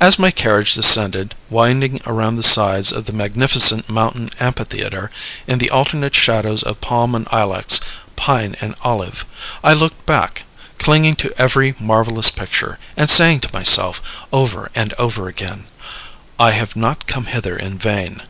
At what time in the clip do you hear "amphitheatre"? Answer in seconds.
4.40-5.10